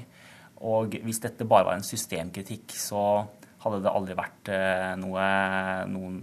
Og 0.65 0.97
hvis 1.05 1.21
dette 1.21 1.45
bare 1.45 1.69
var 1.69 1.77
en 1.77 1.85
systemkritikk, 1.85 2.73
så 2.73 3.27
hadde 3.63 3.83
det 3.83 3.93
aldri 3.93 4.17
vært 4.17 4.49
eh, 4.49 4.95
noe 4.99 5.27
noen, 5.91 6.17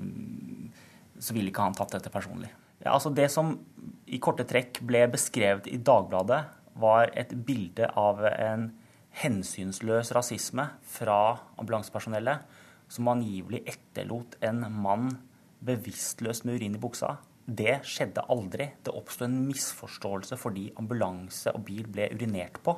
Så 1.21 1.37
ville 1.37 1.53
ikke 1.53 1.67
han 1.67 1.77
tatt 1.77 1.93
dette 1.97 2.13
personlig. 2.13 2.51
Ja, 2.81 2.95
altså 2.95 3.13
Det 3.13 3.29
som 3.31 3.59
i 4.09 4.19
korte 4.19 4.47
trekk 4.49 4.81
ble 4.89 5.05
beskrevet 5.13 5.69
i 5.69 5.77
Dagbladet, 5.77 6.45
var 6.81 7.11
et 7.19 7.33
bilde 7.45 7.91
av 7.99 8.23
en 8.31 8.71
hensynsløs 9.21 10.13
rasisme 10.17 10.65
fra 10.87 11.19
ambulansepersonellet, 11.61 12.47
som 12.91 13.11
angivelig 13.11 13.61
etterlot 13.69 14.39
en 14.47 14.65
mann 14.83 15.11
bevisstløs 15.67 16.45
med 16.47 16.59
urin 16.59 16.79
i 16.79 16.81
buksa. 16.81 17.19
Det 17.45 17.81
skjedde 17.87 18.25
aldri. 18.31 18.71
Det 18.85 18.95
oppsto 18.95 19.27
en 19.27 19.37
misforståelse 19.49 20.39
fordi 20.39 20.71
ambulanse 20.79 21.53
og 21.55 21.65
bil 21.67 21.89
ble 21.91 22.09
urinert 22.15 22.61
på. 22.65 22.77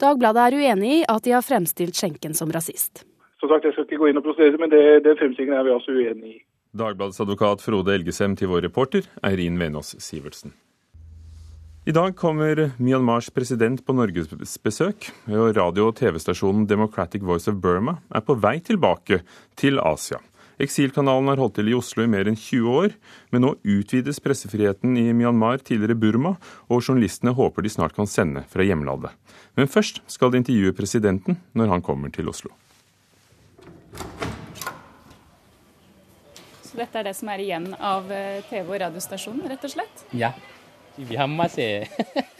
Dagbladet 0.00 0.42
er 0.42 0.56
uenig 0.60 0.92
i 0.98 1.04
at 1.08 1.24
de 1.24 1.36
har 1.36 1.44
fremstilt 1.44 1.96
skjenken 1.96 2.34
som 2.36 2.52
rasist. 2.52 3.04
Som 3.40 3.52
sagt, 3.52 3.64
Jeg 3.64 3.72
skal 3.72 3.84
ikke 3.84 4.00
gå 4.00 4.10
inn 4.10 4.20
og 4.20 4.24
prosedere, 4.24 4.58
men 4.60 4.72
det, 4.72 5.04
det 5.04 5.18
fremstillingen 5.20 5.58
er 5.58 5.64
vi 5.64 5.72
altså 5.76 5.92
uenig 5.92 6.32
i. 6.34 6.38
Dagbladets 6.76 7.20
advokat 7.24 7.64
Frode 7.64 7.94
Elgesem 7.96 8.36
til 8.36 8.50
vår 8.52 8.66
reporter 8.68 9.08
Eirin 9.24 9.58
Venås 9.60 9.94
Sivertsen. 10.02 10.52
I 11.86 11.94
dag 11.94 12.16
kommer 12.18 12.72
Myanmars 12.82 13.28
president 13.30 13.84
på 13.86 13.94
norgesbesøk, 13.94 15.06
radio- 15.30 15.86
og 15.86 15.94
TV-stasjonen 16.00 16.64
Democratic 16.66 17.22
Voice 17.22 17.46
of 17.46 17.60
Burma 17.62 18.00
er 18.10 18.24
på 18.26 18.34
vei 18.42 18.58
tilbake 18.58 19.20
til 19.54 19.78
Asia. 19.78 20.18
Eksilkanalen 20.58 21.28
har 21.30 21.38
holdt 21.38 21.58
til 21.58 21.70
i 21.70 21.76
Oslo 21.76 22.02
i 22.02 22.10
mer 22.10 22.26
enn 22.26 22.38
20 22.40 22.68
år, 22.72 22.94
men 23.30 23.44
nå 23.44 23.54
utvides 23.60 24.18
pressefriheten 24.24 24.96
i 24.98 25.12
Myanmar, 25.14 25.60
tidligere 25.60 25.98
Burma, 26.00 26.34
og 26.66 26.80
journalistene 26.80 27.36
håper 27.36 27.62
de 27.62 27.72
snart 27.72 27.94
kan 27.94 28.08
sende 28.08 28.42
fra 28.50 28.64
hjemlandet. 28.64 29.12
Men 29.54 29.70
først 29.70 30.02
skal 30.10 30.32
de 30.32 30.42
intervjue 30.42 30.74
presidenten 30.74 31.38
når 31.54 31.76
han 31.76 31.84
kommer 31.84 32.10
til 32.10 32.32
Oslo. 32.32 32.50
Dette 36.78 37.00
er 37.00 37.08
det 37.08 37.14
som 37.16 37.30
er 37.32 37.42
igjen 37.44 37.70
av 37.74 38.10
eh, 38.12 38.42
TV- 38.50 38.70
og 38.70 38.80
radiostasjonen, 38.84 39.46
rett 39.50 39.64
og 39.66 39.72
slett? 39.72 40.04
Ja. 40.16 40.32
Vi 40.96 41.16
har 41.18 41.28
masse, 41.28 41.86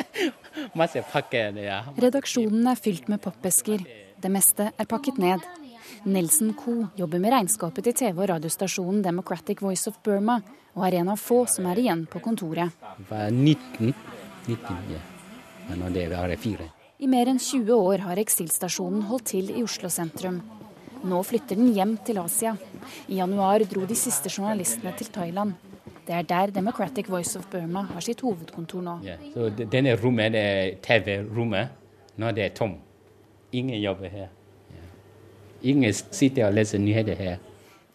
masse 0.80 1.02
pakker. 1.12 1.58
Ja. 1.60 1.82
Redaksjonen 2.00 2.66
er 2.70 2.80
fylt 2.80 3.10
med 3.12 3.20
pappesker. 3.24 3.84
Det 4.16 4.32
meste 4.32 4.70
er 4.72 4.88
pakket 4.88 5.18
ned. 5.20 5.44
Nelson 6.06 6.54
Coe 6.56 6.88
jobber 6.96 7.20
med 7.22 7.34
regnskapet 7.34 7.84
til 7.88 7.96
TV- 7.98 8.22
og 8.22 8.30
radiostasjonen 8.30 9.02
Democratic 9.04 9.60
Voice 9.62 9.90
of 9.90 9.98
Burma, 10.04 10.38
og 10.76 10.86
er 10.86 11.00
en 11.00 11.10
av 11.12 11.20
få 11.20 11.44
som 11.50 11.66
er 11.70 11.80
igjen 11.82 12.06
på 12.10 12.20
kontoret. 12.24 12.72
Var 13.08 13.30
19, 13.30 13.92
19 14.46 14.90
ja. 14.92 15.02
Men 15.68 15.92
det 15.92 16.06
var 16.12 16.30
fire. 16.38 16.70
I 16.98 17.08
mer 17.10 17.28
enn 17.28 17.40
20 17.42 17.74
år 17.74 18.04
har 18.06 18.20
eksilstasjonen 18.22 19.02
holdt 19.10 19.32
til 19.34 19.50
i 19.52 19.64
Oslo 19.66 19.90
sentrum. 19.92 20.38
Nå 21.04 21.22
flytter 21.22 21.58
den 21.58 21.72
hjem 21.76 21.96
til 22.06 22.18
Asia. 22.22 22.54
I 23.08 23.18
januar 23.20 23.64
dro 23.68 23.84
de 23.86 23.96
siste 23.98 24.30
journalistene 24.32 24.94
til 24.96 25.10
Thailand. 25.12 25.52
Det 26.06 26.14
er 26.14 26.22
der 26.22 26.52
Democratic 26.54 27.08
Voice 27.10 27.38
of 27.38 27.48
Burma 27.50 27.82
har 27.82 28.00
sitt 28.00 28.20
hovedkontor 28.22 28.82
nå. 28.82 29.00
Ja, 29.04 29.16
så 29.34 29.50
denne 29.58 29.96
rommet 29.98 30.36
TV-rommet. 30.86 31.74
Nå 32.16 32.28
er 32.30 32.36
det 32.36 32.54
tom. 32.54 32.76
Ingen 33.52 33.80
jobber 33.82 34.08
her. 34.08 34.28
Ingen 35.62 35.92
sitter 35.92 36.46
og 36.46 36.54
leser 36.54 36.78
nyheter 36.78 37.18
her. 37.18 37.36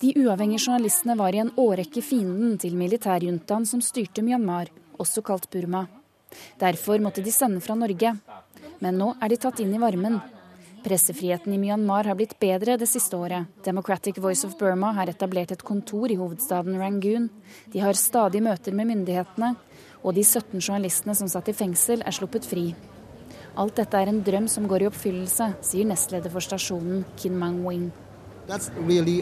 De 0.02 0.12
uavhengige 0.18 0.66
journalistene 0.66 1.16
var 1.18 1.36
i 1.36 1.42
en 1.44 1.54
årrekke 1.62 2.02
fienden 2.02 2.58
til 2.60 2.76
militærjuntaen 2.76 3.68
som 3.70 3.84
styrte 3.86 4.24
Myanmar, 4.26 4.72
også 4.98 5.22
kalt 5.22 5.46
Burma. 5.54 5.86
Derfor 6.60 7.00
måtte 7.00 7.24
de 7.24 7.32
sende 7.32 7.62
fra 7.62 7.76
Norge. 7.78 8.16
Men 8.82 8.98
nå 8.98 9.12
er 9.22 9.30
de 9.30 9.38
tatt 9.38 9.62
inn 9.62 9.76
i 9.76 9.82
varmen. 9.82 10.18
Pressefriheten 10.84 11.54
i 11.54 11.58
Myanmar 11.58 12.04
har 12.10 12.16
blitt 12.16 12.40
bedre 12.40 12.74
det 12.78 12.88
siste 12.90 13.18
året. 13.18 13.46
Democratic 13.64 14.18
Voice 14.18 14.48
of 14.48 14.58
Burma 14.58 14.92
har 14.98 15.10
etablert 15.12 15.52
et 15.54 15.62
kontor 15.62 16.10
i 16.10 16.18
hovedstaden 16.18 16.80
Rangoon. 16.80 17.28
De 17.74 17.80
har 17.84 17.94
stadig 17.94 18.42
møter 18.42 18.74
med 18.74 18.90
myndighetene, 18.90 19.54
og 20.02 20.16
de 20.18 20.24
17 20.26 20.58
journalistene 20.58 21.14
som 21.16 21.30
satt 21.30 21.52
i 21.52 21.54
fengsel, 21.54 22.02
er 22.02 22.16
sluppet 22.18 22.48
fri. 22.50 22.72
Alt 23.62 23.78
dette 23.78 24.00
er 24.00 24.10
en 24.10 24.24
drøm 24.26 24.48
som 24.50 24.66
går 24.68 24.82
i 24.82 24.88
oppfyllelse, 24.90 25.52
sier 25.62 25.86
nestleder 25.86 26.34
for 26.34 26.42
stasjonen, 26.42 27.04
Kin 27.20 27.38
Mang-wing. 27.38 27.92
Really 28.88 29.22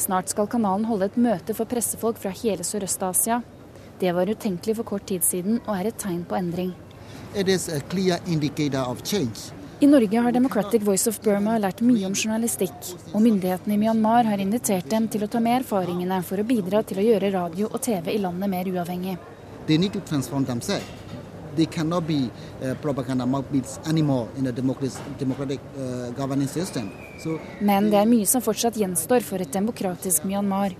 Snart 0.00 0.32
skal 0.32 0.48
kanalen 0.48 0.86
holde 0.88 1.10
et 1.10 1.18
møte 1.20 1.54
for 1.54 1.68
pressefolk 1.68 2.16
fra 2.18 2.32
hele 2.32 2.64
Sørøst-Asia. 2.64 3.42
Det 4.00 4.14
var 4.14 4.30
utenkelig 4.30 4.76
for 4.80 4.88
kort 4.88 5.06
tid 5.06 5.22
siden 5.22 5.60
og 5.66 5.76
er 5.76 5.90
et 5.92 6.00
tegn 6.00 6.24
på 6.24 6.34
endring. 6.38 6.72
It 7.36 7.48
is 7.48 7.68
a 7.68 7.80
clear 7.90 8.18
indicator 8.26 8.80
of 8.80 9.04
change. 9.04 9.52
I 9.84 9.86
Norge 9.86 10.18
har 10.18 10.32
Democratic 10.32 10.82
Voice 10.82 11.10
of 11.10 11.18
Burma 11.20 11.58
lært 11.60 11.82
mye 11.84 12.06
om 12.08 12.14
journalistikk, 12.16 12.86
og 13.10 13.20
myndighetene 13.20 13.74
i 13.74 13.80
Myanmar 13.82 14.24
har 14.24 14.40
invitert 14.40 14.86
dem 14.88 15.10
til 15.12 15.26
å 15.26 15.28
ta 15.28 15.42
med 15.44 15.58
erfaringene 15.58 16.22
for 16.24 16.40
å 16.40 16.44
bidra 16.48 16.80
til 16.88 17.02
å 17.02 17.04
gjøre 17.04 17.28
radio 17.34 17.68
og 17.68 17.82
TV 17.84 18.14
i 18.14 18.22
landet 18.22 18.48
mer 18.48 18.70
uavhengig. 18.72 19.18
They 21.54 21.66
cannot 21.66 22.06
be 22.08 22.30
uh, 22.62 22.74
propaganda 22.80 23.26
mouthpiece 23.26 23.78
anymore 23.86 24.28
in 24.38 24.46
a 24.46 24.52
democratic, 24.52 25.18
democratic 25.18 25.60
uh, 25.76 26.10
governance 26.16 26.52
system. 26.52 26.88
So, 27.20 27.36
Men 27.60 27.90
det 27.92 28.00
er 28.00 28.08
mye 28.08 28.26
som 28.26 28.42
fortsatt 28.42 28.80
gjenstår 28.80 29.20
for 29.20 29.44
et 29.44 29.52
demokratisk 29.52 30.24
Myanmar. 30.24 30.72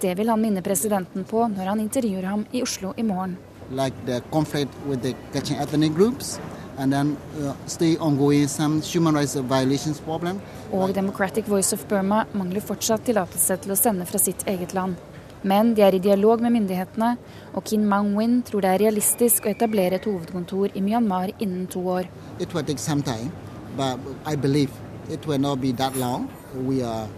Det 0.00 0.14
vil 0.14 0.30
han 0.30 0.40
minne 0.40 0.62
presidenten 0.62 1.26
på 1.26 1.42
når 1.50 1.74
han 1.74 1.82
intervjuer 1.82 2.30
ham 2.30 2.46
i 2.52 2.62
Oslo 2.62 2.94
i 2.96 3.02
morgen. 3.02 3.34
Like 3.70 3.96
the 4.06 4.22
conflict 4.30 4.70
with 4.86 5.02
the 5.02 5.16
Kachin 5.32 5.58
ethnic 5.58 5.92
groups, 5.96 6.38
and 6.78 6.92
then 6.92 7.16
uh, 7.40 7.54
stay 7.66 7.96
ongoing 7.96 8.48
some 8.48 8.80
human 8.82 9.14
rights 9.14 9.34
violations 9.36 10.00
problem. 10.00 10.40
Og 10.72 10.94
Democratic 10.94 11.46
Voice 11.46 11.72
of 11.72 11.86
Burma 11.88 12.24
mangler 12.32 12.60
fortsatt 12.60 13.04
tillatelse 13.06 13.56
til 13.62 13.74
å 13.74 13.78
sende 13.78 14.06
fra 14.06 14.18
sitt 14.18 14.46
eget 14.50 14.74
land. 14.74 14.96
Men 15.44 15.74
de 15.76 15.82
er 15.84 15.94
i 15.94 16.00
dialog 16.00 16.40
med 16.40 16.54
myndighetene, 16.54 17.16
og 17.52 17.64
Kin 17.68 17.84
Mang-win 17.84 18.38
tror 18.48 18.64
det 18.64 18.70
er 18.70 18.80
realistisk 18.86 19.44
å 19.44 19.50
etablere 19.52 19.98
et 19.98 20.06
hovedkontor 20.08 20.72
i 20.72 20.80
Myanmar 20.80 21.34
innen 21.38 21.66
to 21.68 21.82
år. 21.84 22.08
It 22.40 22.54
will 22.54 22.64
take 22.64 22.80
some 22.80 23.02
time, 23.02 23.30
but 23.76 24.00
I 24.24 24.36
believe 24.36 24.72
it 25.10 25.26
will 25.26 25.38
not 25.38 25.60
be 25.60 25.72
that 25.72 25.96
long. 25.96 26.30
We 26.54 26.82
are 26.82 27.08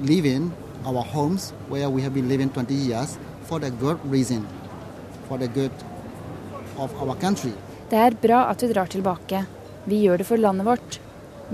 living 0.00 0.52
our 0.86 1.04
homes 1.04 1.52
where 1.68 1.90
we 1.90 2.00
have 2.02 2.14
been 2.14 2.28
living 2.28 2.48
20 2.48 2.74
years 2.74 3.18
for 3.44 3.60
the 3.60 3.70
good 3.70 3.98
reason, 4.10 4.46
for 5.28 5.36
the 5.38 5.48
good 5.48 5.72
of 6.78 6.90
our 7.02 7.14
country. 7.16 7.52
Det 7.94 8.00
er 8.02 8.14
bra 8.18 8.38
at 8.50 8.62
vi 8.62 8.72
drar 8.72 8.88
tilbake. 8.90 9.44
Vi 9.86 10.00
gjør 10.02 10.18
det 10.18 10.24
for 10.26 10.40
landet 10.42 10.66
vårt. 10.66 10.96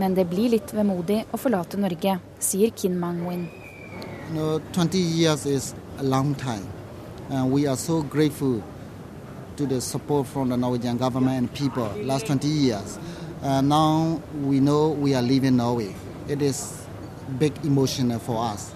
Men 0.00 0.14
det 0.16 0.24
blir 0.30 0.48
litt 0.48 0.70
vemodig 0.72 1.18
å 1.36 1.36
forlate 1.36 1.76
Norge, 1.76 2.14
sier 2.40 2.70
Kin 2.72 2.94
Mang-win. 2.96 3.42
You 4.30 4.34
know, 4.38 4.60
20 4.72 4.96
years 4.96 5.44
is 5.44 5.74
a 5.98 6.02
long 6.02 6.34
time. 6.34 6.64
And 7.28 7.52
we 7.52 7.66
are 7.66 7.76
so 7.76 8.00
grateful 8.00 8.62
to 9.58 9.66
the 9.66 9.82
support 9.82 10.28
from 10.28 10.48
the 10.48 10.56
Norwegian 10.56 10.96
government 10.96 11.36
and 11.36 11.52
people 11.52 11.92
last 12.06 12.24
20 12.24 12.48
years. 12.48 12.98
Uh, 13.42 13.60
now 13.60 14.22
we 14.42 14.60
know 14.60 14.92
we 14.92 15.14
are 15.14 15.22
leaving 15.22 15.58
Norway. 15.58 15.94
It 16.26 16.40
is 16.40 16.86
big 17.38 17.52
emotion 17.66 18.18
for 18.18 18.42
us. 18.42 18.72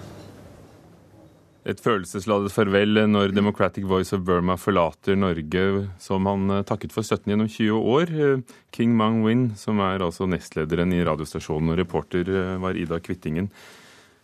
Et 1.65 1.79
følelsesladet 1.81 2.53
farvel 2.53 2.99
når 3.09 3.31
Democratic 3.33 3.87
Voice 3.89 4.13
of 4.13 4.21
Burma 4.21 4.53
forlater 4.53 5.17
Norge, 5.17 5.63
som 5.97 6.27
han 6.29 6.51
eh, 6.53 6.65
takket 6.69 6.93
for 6.93 7.05
støtten 7.05 7.33
gjennom 7.33 7.49
20 7.49 7.87
år. 7.95 8.11
Eh, 8.13 8.59
King 8.75 8.93
Mang-win, 8.93 9.47
som 9.57 9.81
er 9.81 10.05
altså 10.05 10.27
nestlederen 10.29 10.93
i 10.93 11.01
radiostasjonen, 11.07 11.73
og 11.73 11.79
reporter 11.81 12.29
eh, 12.29 12.51
var 12.61 12.77
Ida 12.77 13.01
Kvittingen. 13.01 13.49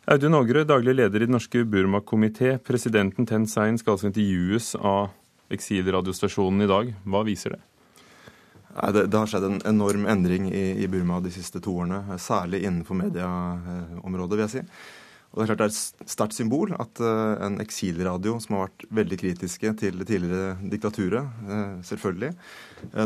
Audun 0.06 0.38
Ågerø, 0.38 0.68
daglig 0.70 0.96
leder 1.00 1.24
i 1.24 1.26
Den 1.26 1.34
norske 1.34 1.66
Burma-komité. 1.66 2.60
Presidenten 2.62 3.26
Ten 3.26 3.50
Sein 3.50 3.82
skal 3.82 3.98
altså 3.98 4.12
intervjues 4.12 4.76
av 4.78 5.10
eksilradiostasjonen 5.50 6.62
i 6.62 6.70
dag. 6.70 6.96
Hva 7.10 7.26
viser 7.26 7.58
det? 7.58 7.62
Det, 8.72 9.08
det, 9.10 9.18
har 9.18 9.28
skjedd 9.28 9.50
en 9.50 9.62
enorm 9.68 10.06
endring 10.10 10.46
i, 10.54 10.66
i, 10.78 10.88
Burma 10.88 11.18
de 11.26 11.34
siste 11.34 11.60
to 11.60 11.74
årene, 11.82 12.06
særlig 12.22 12.62
innenfor 12.64 13.02
medieområdet, 13.02 14.38
vil 14.38 14.46
jeg 14.46 14.54
si. 14.54 14.68
Og 15.32 15.40
Det 15.40 15.44
er 15.46 15.50
klart 15.54 15.62
det 15.62 15.66
er 15.70 15.72
et 15.72 16.12
sterkt 16.12 16.36
symbol 16.36 16.74
at 16.76 17.00
en 17.00 17.56
eksilradio 17.64 18.34
som 18.44 18.58
har 18.58 18.66
vært 18.66 18.84
veldig 19.00 19.18
kritiske 19.22 19.72
til 19.80 20.02
det 20.02 20.08
tidligere 20.10 20.58
diktaturet, 20.74 21.46
selvfølgelig, 21.88 22.34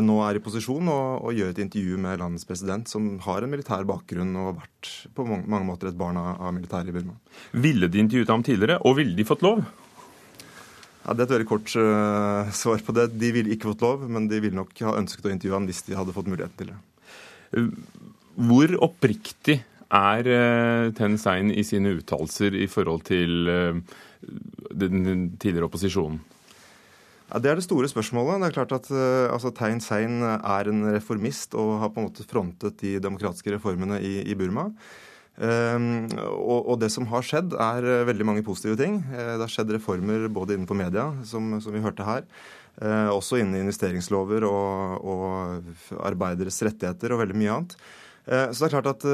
nå 0.02 0.16
er 0.26 0.38
i 0.38 0.42
posisjon 0.42 0.90
og, 0.90 1.22
og, 1.22 1.36
gjør 1.38 1.52
et 1.52 1.60
intervju 1.62 2.00
med 2.02 2.18
landets 2.18 2.48
president, 2.48 2.90
som 2.90 3.12
har 3.22 3.46
en 3.46 3.52
militær 3.52 3.86
bakgrunn 3.86 4.34
og 4.34 4.48
har 4.48 4.56
vært 4.64 4.90
på 5.14 5.26
mange, 5.28 5.62
måter 5.68 5.92
et 5.92 6.00
barn 6.00 6.18
av, 6.18 6.50
militæret 6.56 6.90
i 6.90 6.96
Burma. 6.96 7.14
Ville 7.54 7.86
de 7.86 8.02
intervjuet 8.02 8.34
ham 8.34 8.46
tidligere, 8.50 8.80
og 8.82 8.98
ville 8.98 9.14
de 9.14 9.28
fått 9.28 9.46
lov? 9.46 9.62
Ja, 11.06 11.14
Det 11.14 11.22
er 11.22 11.28
et 11.28 11.36
veldig 11.36 11.48
kort 11.52 11.70
svar 11.70 12.82
på 12.82 12.96
det. 12.98 13.06
De 13.14 13.30
ville 13.38 13.54
ikke 13.54 13.70
fått 13.70 13.86
lov, 13.86 14.02
men 14.10 14.26
de 14.26 14.42
ville 14.42 14.58
nok 14.58 14.74
ha 14.82 14.98
ønsket 14.98 15.30
å 15.30 15.34
intervjue 15.36 15.60
ham 15.60 15.70
hvis 15.70 15.84
de 15.86 15.94
hadde 15.94 16.16
fått 16.16 16.26
muligheten 16.26 16.58
til 16.58 16.74
det. 16.74 17.70
Hvor 18.34 18.78
oppriktig 18.90 19.60
er 19.94 20.30
uh, 20.30 20.94
Ten 20.96 21.18
Sein 21.20 21.52
i 21.52 21.64
sine 21.66 21.96
uttalelser 21.98 22.56
i 22.56 22.66
forhold 22.70 23.06
til 23.08 23.50
uh, 23.50 23.78
den 24.70 25.36
tidligere 25.38 25.68
opposisjonen? 25.68 26.20
Ja, 27.26 27.40
Det 27.42 27.50
er 27.50 27.58
det 27.58 27.66
store 27.66 27.88
spørsmålet. 27.90 28.40
Det 28.40 28.48
er 28.48 28.58
klart 28.58 28.76
at 28.76 28.90
uh, 28.90 29.32
altså, 29.34 29.50
Tein 29.50 29.80
Sein 29.80 30.22
er 30.22 30.70
en 30.70 30.86
reformist 30.94 31.54
og 31.54 31.80
har 31.82 31.90
på 31.90 32.00
en 32.00 32.08
måte 32.10 32.26
frontet 32.26 32.78
de 32.82 32.98
demokratiske 33.02 33.56
reformene 33.58 34.00
i, 34.02 34.20
i 34.26 34.38
Burma. 34.38 34.70
Um, 35.36 36.06
og, 36.32 36.62
og, 36.62 36.76
det 36.80 36.88
som 36.94 37.04
har 37.10 37.24
skjedd, 37.24 37.52
er 37.60 37.84
eh, 37.84 38.04
veldig 38.08 38.24
mange 38.24 38.44
positive 38.44 38.78
ting. 38.80 39.02
Eh, 39.12 39.34
det 39.34 39.42
har 39.42 39.52
skjedd 39.52 39.74
reformer 39.74 40.30
både 40.32 40.54
innenfor 40.56 40.78
media, 40.78 41.10
som, 41.28 41.58
som 41.60 41.76
vi 41.76 41.82
hørte 41.84 42.06
her, 42.08 42.24
uh, 42.80 43.12
også 43.12 43.42
innen 43.42 43.66
investeringslover 43.66 44.46
og, 44.48 45.04
og 45.04 46.00
arbeideres 46.08 46.62
rettigheter 46.64 47.12
og 47.12 47.20
veldig 47.20 47.36
mye 47.36 47.52
annet. 47.52 47.76
Så 48.26 48.58
det 48.58 48.66
er 48.66 48.72
klart 48.80 48.88
at 48.90 49.04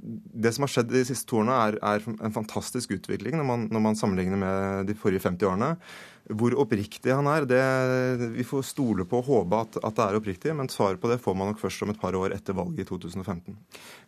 det 0.00 0.50
som 0.56 0.64
har 0.64 0.70
skjedd 0.72 0.88
de 0.88 1.02
siste 1.04 1.28
to 1.28 1.42
årene, 1.42 1.52
er, 1.66 1.76
er 1.84 2.06
en 2.24 2.32
fantastisk 2.32 2.94
utvikling 2.96 3.36
når 3.36 3.44
man, 3.44 3.66
når 3.68 3.82
man 3.84 3.98
sammenligner 3.98 4.40
med 4.40 4.88
de 4.88 4.96
forrige 4.96 5.20
50 5.20 5.44
årene. 5.50 5.68
Hvor 6.24 6.54
oppriktig 6.56 7.12
han 7.12 7.26
er, 7.28 7.44
det, 7.44 7.60
vi 8.32 8.44
får 8.48 8.62
stole 8.64 9.04
på 9.04 9.18
og 9.20 9.26
håpe 9.28 9.58
at, 9.60 9.76
at, 9.82 9.96
det 9.98 10.04
er 10.04 10.16
oppriktig, 10.16 10.54
men 10.56 10.70
svaret 10.72 10.96
på 11.02 11.10
det 11.10 11.18
får 11.20 11.36
man 11.36 11.50
nok 11.50 11.60
først 11.60 11.84
om 11.84 11.92
et 11.92 12.00
par 12.00 12.16
år 12.16 12.32
etter 12.32 12.56
valget 12.56 12.80
i 12.80 12.88
2015. 12.88 13.58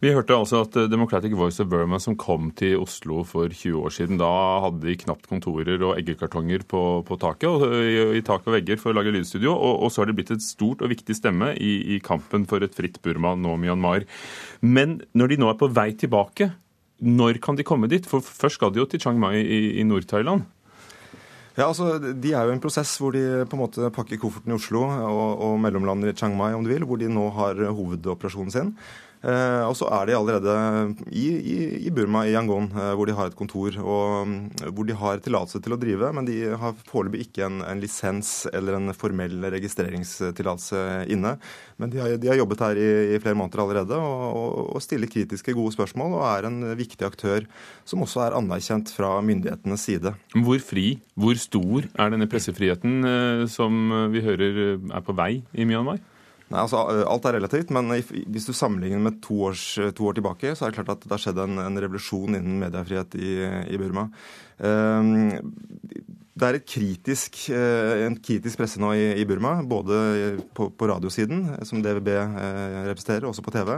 Vi 0.01 0.15
hørte 0.17 0.39
altså 0.39 0.63
at 0.65 0.79
Democratic 0.89 1.37
Voice 1.37 1.61
of 1.61 1.69
Burma, 1.69 2.01
som 2.01 2.17
kom 2.17 2.49
til 2.57 2.81
Oslo 2.81 3.21
for 3.29 3.53
20 3.53 3.85
år 3.85 3.93
siden, 3.93 4.17
da 4.23 4.33
hadde 4.65 4.81
de 4.87 4.97
knapt 5.05 5.29
kontorer 5.29 5.77
og 5.77 5.99
eggekartonger 5.99 6.65
på, 6.65 6.83
på 7.05 7.21
taket, 7.21 7.51
og, 7.53 7.69
i, 7.85 8.01
i 8.17 8.25
tak 8.25 8.49
og 8.49 8.57
vegger 8.57 8.81
for 8.81 8.95
å 8.95 9.01
lage 9.01 9.13
lydstudio, 9.13 9.53
og, 9.53 9.85
og, 9.85 9.93
så 9.93 10.03
har 10.03 10.09
det 10.09 10.17
blitt 10.17 10.33
et 10.33 10.47
stort 10.47 10.81
og 10.81 10.95
viktig 10.97 11.21
stemme 11.21 11.53
i, 11.61 11.77
i 11.99 12.01
kampen 12.01 12.49
for 12.49 12.65
et 12.65 12.77
fritt 12.77 12.97
Burma, 13.05 13.37
nå 13.37 13.59
Myanmar. 13.61 14.09
Men 14.65 15.03
når 15.13 15.35
de 15.35 15.43
nå 15.45 15.53
er 15.53 15.61
på 15.61 15.69
vei 15.69 15.91
tilbake, 16.01 16.55
når 17.05 17.45
kan 17.45 17.61
de 17.61 17.65
komme 17.67 17.93
dit? 17.93 18.07
For 18.09 18.25
først 18.25 18.57
skal 18.57 18.73
de 18.73 18.81
jo 18.81 18.87
til 18.89 19.03
Chiang 19.03 19.19
Mai 19.21 19.37
i, 19.37 19.61
i 19.81 19.85
Nord-Thailand. 19.85 20.47
Ja, 21.57 21.71
altså, 21.71 21.97
De 22.13 22.35
er 22.35 22.45
jo 22.45 22.53
i 22.53 22.57
en 22.59 22.61
prosess 22.61 22.99
hvor 23.01 23.15
de 23.17 23.47
på 23.49 23.57
en 23.57 23.63
måte 23.63 23.89
pakker 23.95 24.21
kofferten 24.21 24.53
i 24.53 24.57
Oslo 24.59 24.83
og, 24.85 25.41
og 25.47 25.55
mellomlander 25.65 26.13
i 26.13 26.17
Chiang 26.17 26.37
Mai, 26.37 26.53
om 26.53 26.67
du 26.67 26.73
vil, 26.73 26.85
hvor 26.85 27.01
de 27.01 27.09
nå 27.09 27.31
har 27.33 27.63
hovedoperasjonen 27.73 28.53
sin. 28.53 28.75
Eh, 29.27 29.63
og 29.67 29.75
så 29.75 29.89
er 29.91 30.07
de 30.07 30.15
allerede 30.15 30.53
i, 31.11 31.25
i, 31.35 31.57
i 31.89 31.91
Burma, 31.95 32.23
i 32.29 32.35
Yangon, 32.35 32.69
eh, 32.71 32.93
hvor 32.95 33.09
de 33.09 33.15
har 33.17 33.31
et 33.31 33.39
kontor. 33.39 33.75
og 33.83 34.29
mm, 34.29 34.37
Hvor 34.77 34.87
de 34.87 34.95
har 35.01 35.23
tillatelse 35.25 35.61
til 35.65 35.75
å 35.75 35.79
drive, 35.83 36.13
men 36.15 36.29
de 36.29 36.37
har 36.55 36.77
foreløpig 36.87 37.25
ikke 37.27 37.49
en, 37.49 37.59
en, 37.67 37.83
lisens 37.83 38.47
eller 38.55 38.79
en 38.79 38.95
formell 38.95 39.49
registreringstillatelse 39.57 40.85
inne. 41.11 41.35
Men 41.83 41.91
de 41.93 42.03
har, 42.03 42.17
de 42.23 42.31
har, 42.31 42.39
jobbet 42.39 42.65
her 42.69 42.79
i, 42.79 42.89
i 43.17 43.21
flere 43.23 43.39
måneder 43.39 43.65
allerede 43.65 43.99
og, 43.99 44.25
og, 44.29 44.63
og, 44.77 44.83
stiller 44.85 45.11
kritiske, 45.11 45.57
gode 45.59 45.75
spørsmål. 45.75 46.19
Og 46.21 46.27
er 46.31 46.51
en 46.51 46.63
viktig 46.79 47.09
aktør 47.09 47.49
som 47.89 48.07
også 48.07 48.29
er 48.29 48.39
anerkjent 48.39 48.95
fra 48.95 49.17
myndighetenes 49.27 49.89
side. 49.91 50.15
Hvor 50.37 50.63
fri, 50.63 51.01
hvor 51.19 51.39
stor 51.41 51.89
er 51.97 52.15
denne 52.15 52.31
pressefriheten 52.31 53.01
eh, 53.11 53.47
som 53.51 54.13
vi 54.15 54.23
hører 54.23 54.77
er 54.77 55.03
på 55.03 55.17
vei 55.19 55.33
i 55.51 55.67
Myanmar? 55.67 55.99
Nei, 56.47 56.61
altså 56.63 56.85
Alt 57.11 57.27
er 57.27 57.39
relativt, 57.41 57.73
men 57.75 57.91
hvis 57.91 58.47
du 58.47 58.53
sammenligner 58.55 59.03
med 59.03 59.19
to, 59.25 59.41
års, 59.49 59.65
to 59.99 60.07
år 60.07 60.19
tilbake, 60.19 60.55
så 60.55 60.67
er 60.67 60.71
det 60.71 60.79
klart 60.79 60.93
at 60.95 61.07
det 61.07 61.17
har 61.17 61.23
skjedd 61.25 61.41
en, 61.43 61.59
en 61.65 61.81
revolusjon 61.83 62.39
innen 62.39 62.61
mediefrihet 62.63 63.17
i, 63.19 63.33
i 63.75 63.81
Burma. 63.81 64.07
Um, 64.63 65.33
det 66.37 66.49
er 66.49 66.59
kritisk, 66.69 67.39
eh, 67.49 68.05
en 68.05 68.19
kritisk 68.21 68.61
presse 68.61 68.81
nå 68.81 68.91
i, 68.93 69.25
Burma, 69.29 69.55
både 69.65 69.97
på, 70.55 70.69
på, 70.69 70.89
radiosiden, 70.91 71.47
som 71.65 71.81
DVB 71.81 72.11
representerer, 72.13 72.89
representerer, 72.91 73.29
også 73.31 73.45
på 73.47 73.55
TV. 73.55 73.73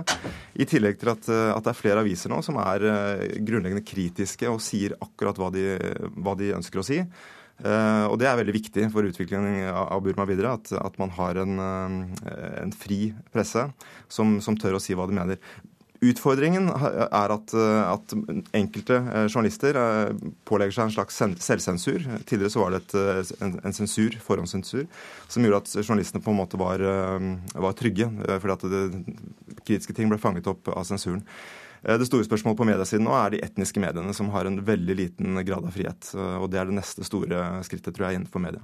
I 0.58 0.66
tillegg 0.66 0.98
til 0.98 1.12
at, 1.14 1.30
at, 1.30 1.62
det 1.62 1.70
er 1.70 1.78
flere 1.78 2.02
aviser 2.02 2.34
nå 2.34 2.42
som 2.42 2.58
er 2.64 2.84
eh, 2.90 3.38
grunnleggende 3.46 3.86
kritiske 3.86 4.50
og 4.50 4.58
sier 4.64 4.96
akkurat 4.98 5.38
hva 5.38 5.52
de, 5.54 5.68
hva 6.18 6.34
de 6.38 6.50
ønsker 6.58 6.82
å 6.82 6.86
si. 6.90 6.98
Uh, 7.58 8.06
og 8.06 8.20
det 8.20 8.28
er 8.30 8.36
veldig 8.38 8.54
viktig 8.54 8.84
for 8.92 9.06
utviklingen 9.08 9.66
av 9.74 9.98
Burma 10.04 10.28
videre, 10.28 10.54
at, 10.60 10.70
at 10.78 10.98
man 11.00 11.10
har 11.16 11.40
en, 11.42 11.56
uh, 11.58 12.60
en, 12.62 12.70
fri 12.70 13.08
presse 13.34 13.64
som, 14.06 14.36
som, 14.44 14.58
tør 14.58 14.78
å 14.78 14.82
si 14.82 14.94
hva 14.94 15.08
de 15.10 15.18
mener. 15.18 15.40
Utfordringen 15.98 16.68
er 16.70 17.32
at, 17.34 17.52
at 17.58 18.12
enkelte 18.54 19.00
journalister 19.24 19.74
pålegger 20.46 20.76
seg 20.76 20.84
en 20.84 20.94
slags 20.94 21.16
selvsensur. 21.42 22.04
Tidligere 22.22 22.52
så 22.54 22.62
var 22.62 22.76
det 22.76 22.84
et, 22.84 23.32
en, 23.42 23.56
en, 23.58 23.74
sensur, 23.74 24.14
forhåndssensur, 24.22 24.84
som 25.26 25.42
gjorde 25.42 25.64
at 25.64 25.74
journalistene 25.80 26.22
på 26.22 26.30
en 26.30 26.38
måte 26.38 26.60
var, 26.62 26.84
var 27.50 27.74
trygge, 27.74 28.06
fordi 28.28 28.54
at 28.54 28.68
det, 28.70 28.84
kritiske 29.64 29.98
ting 29.98 30.12
ble 30.12 30.20
fanget 30.22 30.46
opp 30.54 30.70
av 30.70 30.86
sensuren. 30.86 31.26
Eh, 31.82 31.98
det 31.98 32.08
store 32.08 32.26
spørsmålet 32.26 32.58
på 32.58 32.66
mediesiden 32.68 33.06
nå 33.06 33.14
er 33.18 33.34
de 33.34 33.42
etniske 33.44 33.82
mediene, 33.82 34.14
som 34.16 34.30
har 34.34 34.48
en 34.48 34.60
veldig 34.64 34.96
liten 34.98 35.40
grad 35.44 35.64
av 35.64 35.74
frihet. 35.74 36.10
Eh, 36.14 36.36
og 36.42 36.50
Det 36.50 36.60
er 36.60 36.70
det 36.70 36.78
neste 36.80 37.06
store 37.06 37.62
skrittet, 37.66 37.94
tror 37.94 38.08
jeg, 38.08 38.20
innenfor 38.20 38.42
media. 38.42 38.62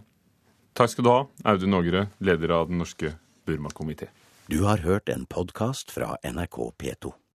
Takk 0.75 0.91
skal 0.91 1.07
du 1.07 1.11
ha, 1.13 1.21
Audun 1.53 1.79
Ågre, 1.79 2.09
leder 2.19 2.51
av 2.51 2.69
Den 2.69 2.83
norske 2.83 3.15
Burma-komité. 3.47 4.09
Du 4.51 4.65
har 4.65 4.83
hørt 4.85 5.09
en 5.09 5.25
podkast 5.27 5.91
fra 5.95 6.17
NRK 6.25 6.73
P2. 6.77 7.15